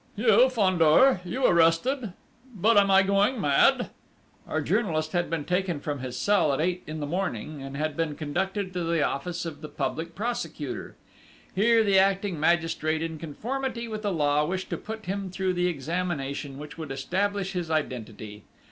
[0.15, 1.21] "You, Fandor!
[1.23, 2.13] You arrested!...
[2.55, 3.91] But am I going mad?"
[4.47, 7.95] Our journalist had been taken from his cell at eight in the morning, and had
[7.95, 10.95] been conducted to the office of the Public Prosecutor.
[11.53, 15.67] Here, the acting magistrate, in conformity with the law, wished to put him through the
[15.67, 18.43] examination which would establish his identity.